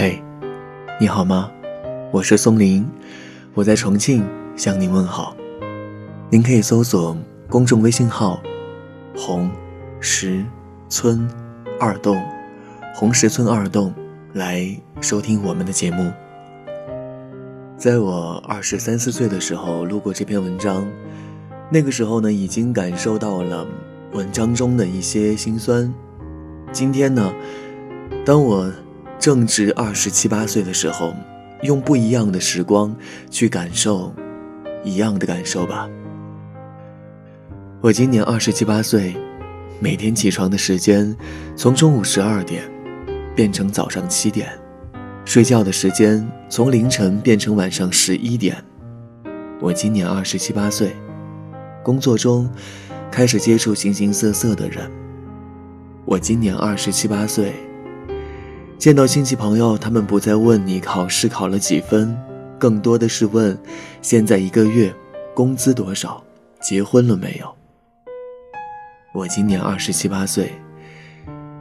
[0.00, 0.22] 嘿，
[1.00, 1.50] 你好吗？
[2.12, 2.86] 我是松林，
[3.52, 4.24] 我在重庆
[4.54, 5.36] 向您问好。
[6.30, 7.18] 您可以搜索
[7.50, 8.40] 公众微信号
[9.18, 9.50] “红
[9.98, 10.44] 石
[10.88, 11.28] 村
[11.80, 12.16] 二栋”，
[12.94, 13.92] 红石村二栋
[14.34, 16.12] 来收听我们的节目。
[17.76, 20.86] 在我二十三四岁的时候路过这篇文章，
[21.72, 23.66] 那个时候呢，已经感受到了
[24.12, 25.92] 文章中的一些心酸。
[26.70, 27.34] 今天呢，
[28.24, 28.72] 当我
[29.18, 31.12] 正值二十七八岁的时候，
[31.62, 32.94] 用不一样的时光
[33.30, 34.14] 去感受
[34.84, 35.88] 一样的感受吧。
[37.80, 39.16] 我今年二十七八岁，
[39.80, 41.16] 每天起床的时间
[41.56, 42.62] 从中午十二点
[43.34, 44.48] 变成早上七点，
[45.24, 48.56] 睡觉的时间从凌晨变成晚上十一点。
[49.60, 50.94] 我今年二十七八岁，
[51.82, 52.48] 工作中
[53.10, 54.88] 开始接触形形色色的人。
[56.04, 57.52] 我今年二十七八岁，
[58.78, 62.16] 见到亲戚朋友，他们不再问你考试考了几分，
[62.60, 63.58] 更多的是问
[64.00, 64.94] 现在一个月
[65.34, 66.22] 工资多少，
[66.62, 67.52] 结婚了没有。
[69.12, 70.52] 我今年二十七八岁，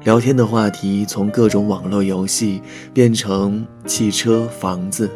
[0.04, 2.62] 聊天的话题从各种网络游戏
[2.94, 5.10] 变成汽车、房子，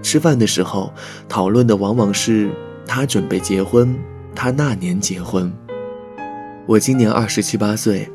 [0.00, 0.92] 吃饭的时候
[1.28, 2.52] 讨论的往往是
[2.86, 3.98] 他准备结婚，
[4.32, 5.52] 他那年结婚。
[6.66, 8.08] 我今年二十七八岁。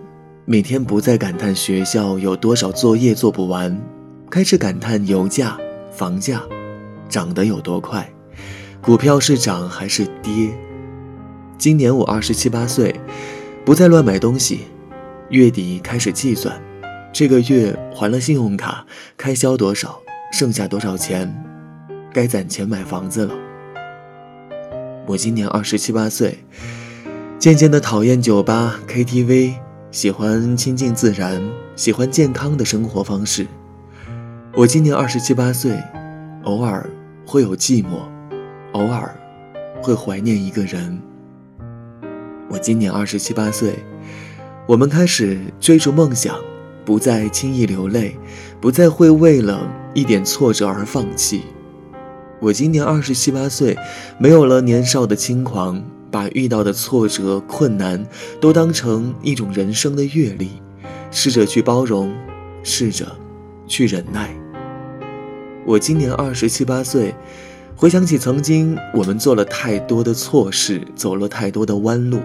[0.46, 3.82] 每天不再感叹学校有多少作业做不完，
[4.30, 5.58] 开始感叹油价、
[5.90, 6.44] 房价
[7.08, 8.12] 涨得有多快，
[8.82, 10.50] 股票是涨还是跌。
[11.58, 12.94] 今年我二十七八岁，
[13.64, 14.66] 不再乱买东西，
[15.30, 16.62] 月底开始计算，
[17.14, 20.02] 这个月还了信用卡开销多少，
[20.34, 21.34] 剩下多少钱，
[22.12, 23.34] 该攒钱买房子了。
[25.08, 26.40] 我今年二十七八岁，
[27.40, 29.54] 渐渐的讨厌酒吧、KTV。
[29.94, 31.40] 喜欢亲近自然，
[31.76, 33.46] 喜欢健康的生活方式。
[34.56, 35.80] 我今年二十七八岁，
[36.46, 36.90] 偶尔
[37.28, 38.00] 会有寂寞，
[38.72, 39.16] 偶尔
[39.84, 41.00] 会怀念一个人。
[42.50, 43.76] 我今年二十七八岁，
[44.66, 46.40] 我们开始追逐梦想，
[46.84, 48.18] 不再轻易流泪，
[48.60, 49.62] 不再会为了
[49.94, 51.44] 一点挫折而放弃。
[52.40, 53.78] 我今年二十七八岁，
[54.18, 55.84] 没有了年少的轻狂。
[56.14, 58.06] 把遇到的挫折、困难
[58.40, 60.52] 都当成一种人生的阅历，
[61.10, 62.14] 试着去包容，
[62.62, 63.08] 试着
[63.66, 64.30] 去忍耐。
[65.66, 67.16] 我今年二十七八岁，
[67.76, 72.20] 回想起曾经我们做了太多的错事，走了太多的弯路，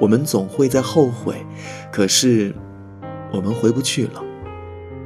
[0.00, 1.36] 我们总会在后悔，
[1.92, 2.52] 可是
[3.32, 4.20] 我们回不去了，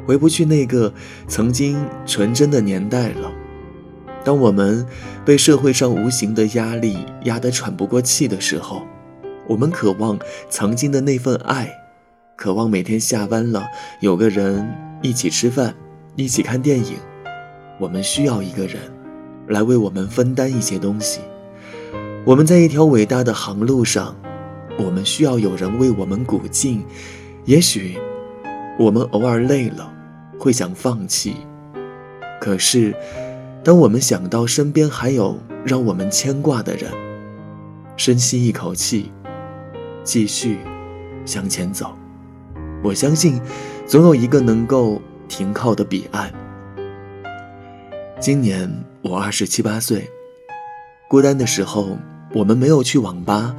[0.07, 0.91] 回不去那个
[1.29, 1.77] 曾经
[2.07, 3.31] 纯真的年代了。
[4.25, 4.87] 当我们
[5.25, 8.83] 被社会上无形的压力压得喘不过气的时候，
[9.49, 10.17] 我们渴望
[10.49, 11.69] 曾经的那份爱，
[12.37, 13.65] 渴望每天下班了
[14.01, 14.73] 有个人
[15.03, 15.75] 一起吃饭，
[16.15, 16.95] 一起看电影。
[17.81, 18.81] 我们需要一个人
[19.49, 21.21] 来为我们分担一些东西。
[22.25, 24.15] 我们在一条伟大的航路上，
[24.79, 26.85] 我们需要有人为我们鼓劲。
[27.45, 27.99] 也许
[28.79, 29.93] 我们偶尔累了，
[30.39, 31.35] 会想放弃，
[32.41, 32.95] 可是。
[33.65, 36.91] 当我们想到身边还有让我们牵挂的人，
[37.97, 39.13] 深吸一口气，
[40.03, 40.59] 继续
[41.25, 41.97] 向前走。
[42.83, 43.41] 我相信，
[43.87, 46.33] 总有一个能够停靠的彼岸。
[48.19, 48.69] 今年
[49.01, 50.11] 我二十七八岁，
[51.09, 51.97] 孤单的时候，
[52.35, 53.55] 我们没有去网吧，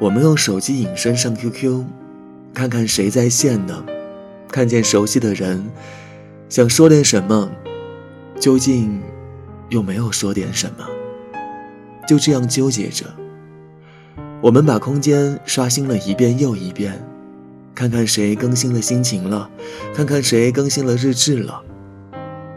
[0.00, 1.84] 我们用手机隐身上 QQ，
[2.52, 3.84] 看看谁在线呢？
[4.48, 5.64] 看见熟悉的人，
[6.48, 7.48] 想说点什么，
[8.40, 9.00] 究竟？
[9.70, 10.86] 又没有说点什么，
[12.06, 13.06] 就这样纠结着。
[14.40, 17.02] 我们把空间刷新了一遍又一遍，
[17.74, 19.50] 看看谁更新了心情了，
[19.94, 21.62] 看看谁更新了日志了，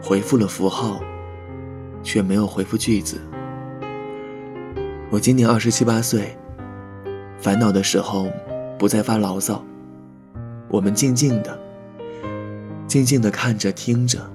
[0.02, 1.00] 回复了符号，
[2.02, 3.18] 却没有回复句子。
[5.10, 6.36] 我今年二十七八岁，
[7.40, 8.30] 烦恼的时候
[8.78, 9.64] 不再发牢骚，
[10.68, 11.58] 我们静静的，
[12.86, 14.30] 静静的看着听着，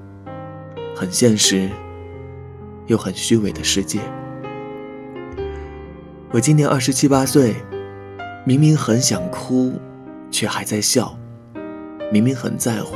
[0.96, 1.70] 很现实。
[2.88, 4.00] 又很虚伪的世界。
[6.32, 7.56] 我今年二十七八岁，
[8.46, 9.80] 明明很想哭，
[10.32, 11.16] 却还在笑；
[12.12, 12.96] 明明很在乎，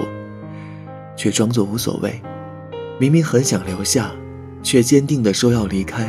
[1.15, 2.11] 却装作无所谓；
[2.99, 4.11] 明明很想留下，
[4.63, 6.07] 却坚定地说要离开；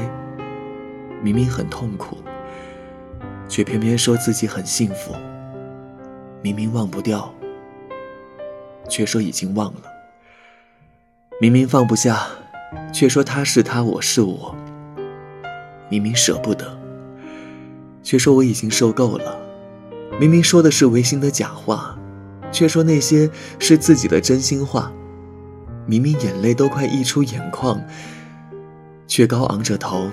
[1.23, 2.17] 明明很痛苦，
[3.47, 5.13] 却偏偏说自己很幸福；
[6.41, 7.31] 明明忘不掉，
[8.89, 9.83] 却说已经忘了；
[11.43, 12.27] 明明放不下。
[12.93, 14.55] 却说他是他，我是我。
[15.91, 16.79] 明明舍不得，
[18.03, 19.39] 却说我已经受够了。
[20.21, 21.99] 明明说的是违心的假话，
[22.51, 24.93] 却说那些是自己的真心话。
[25.87, 27.81] 明明眼泪都快溢出眼眶，
[29.07, 30.11] 却高昂着头；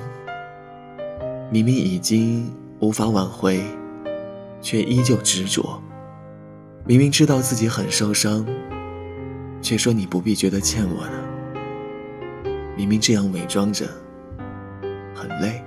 [1.51, 2.49] 明明已经
[2.79, 3.61] 无法挽回，
[4.61, 5.81] 却依旧执着；
[6.85, 8.45] 明明知道自己很受伤，
[9.61, 11.11] 却说你不必觉得欠我的；
[12.75, 13.85] 明明这样伪装着
[15.13, 15.63] 很累，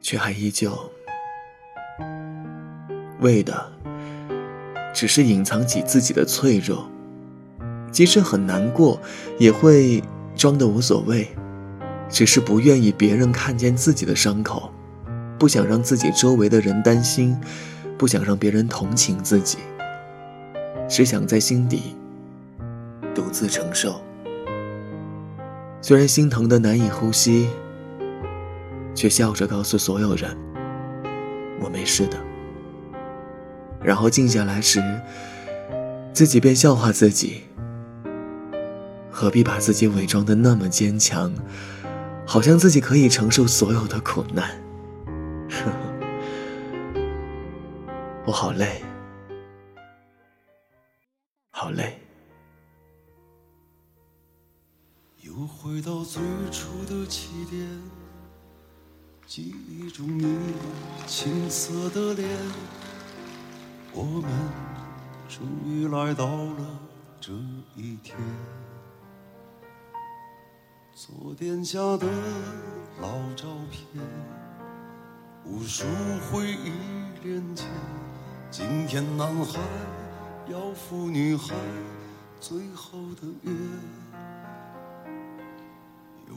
[0.00, 0.72] 却还依旧
[3.20, 3.72] 为的。
[4.94, 6.90] 只是隐藏起自己的脆弱，
[7.92, 9.00] 即使很难过，
[9.38, 10.02] 也会
[10.34, 11.28] 装的无所谓，
[12.08, 14.72] 只是不愿意别人看见自己的伤口，
[15.38, 17.38] 不想让自己周围的人担心，
[17.96, 19.58] 不想让别人同情自己，
[20.88, 21.94] 只想在心底
[23.14, 24.00] 独自承受。
[25.88, 27.48] 虽然心疼的难以呼吸，
[28.94, 30.36] 却笑着告诉所有人
[31.64, 32.18] ：“我没事的。”
[33.82, 34.82] 然后静下来时，
[36.12, 37.44] 自己便笑话自己：
[39.10, 41.32] 何必把自己伪装的那么坚强，
[42.26, 44.62] 好像自己可以承受所有的苦难。
[48.26, 48.82] 我好累，
[51.50, 51.98] 好累。
[55.38, 56.20] 又回到最
[56.50, 57.64] 初的起点，
[59.24, 60.36] 记忆中你
[61.06, 62.28] 青涩的脸。
[63.92, 64.24] 我们
[65.28, 66.80] 终于来到了
[67.20, 67.32] 这
[67.76, 68.18] 一天，
[70.92, 72.08] 昨天下的
[73.00, 74.02] 老照片，
[75.44, 75.84] 无数
[76.32, 76.72] 回忆
[77.22, 77.62] 连接。
[78.50, 79.60] 今天男孩
[80.48, 81.54] 要赴女孩
[82.40, 83.52] 最后的约，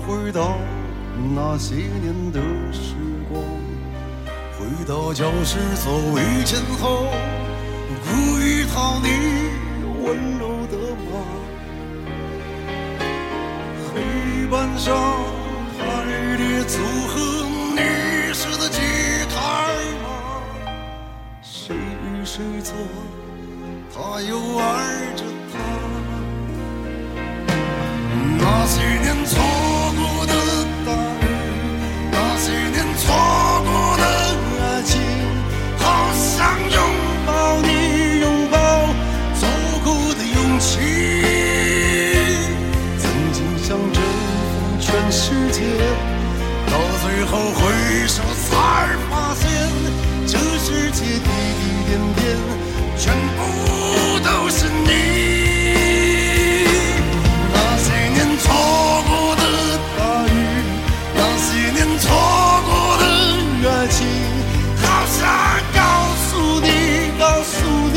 [0.00, 0.58] 回到
[1.34, 2.40] 那些年的
[2.72, 2.94] 时
[3.28, 3.42] 光。
[4.56, 7.06] 回到教室座位前后，
[8.02, 9.08] 故意讨你
[10.04, 10.74] 温柔的
[11.04, 11.10] 骂。
[13.92, 14.94] 黑板上
[15.78, 15.82] 排
[16.36, 17.12] 列组合
[17.74, 18.80] 你时的吉
[19.30, 19.36] 他
[20.02, 20.06] 吗？
[21.42, 22.74] 谁与谁坐，
[23.92, 25.54] 他又爱着她。
[28.38, 29.24] 那些年
[45.16, 45.60] 世界
[46.66, 46.72] 到
[47.04, 47.60] 最后回
[48.08, 48.20] 首
[48.50, 48.50] 才
[49.08, 49.46] 发现
[50.26, 52.24] 这世界滴滴点点
[52.98, 53.40] 全部
[54.24, 54.90] 都是你。
[57.52, 58.44] 那些年错
[59.06, 59.42] 过的
[59.96, 60.34] 大雨
[61.14, 62.10] 那些年错
[62.66, 63.02] 过的
[63.70, 63.96] 爱情
[64.82, 65.22] 好想
[65.76, 65.78] 告
[66.26, 66.66] 诉你
[67.20, 67.54] 告诉
[67.92, 67.96] 你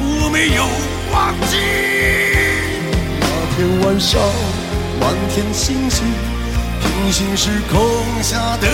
[0.00, 0.64] 我没有
[1.12, 1.14] 忘
[1.50, 1.52] 记。
[3.20, 3.22] 那
[3.54, 4.18] 天晚上
[5.04, 6.02] 满天星星，
[6.80, 7.78] 平行时空
[8.22, 8.66] 下的